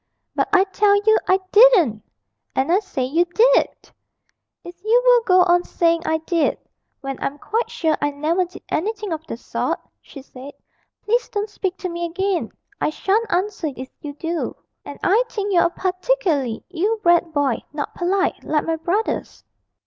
[0.33, 2.01] 'But I tell you I didn't!
[2.55, 3.91] 'And I say you did!'
[4.63, 6.57] 'If you will go on saying I did,
[7.01, 10.53] when I'm quite sure I never did anything of the sort,' she said,
[11.03, 12.51] 'please don't speak to me again;
[12.81, 14.55] I shan't answer if you do.
[14.83, 19.43] And I think you're a particularly ill bred boy not polite, like my brothers.'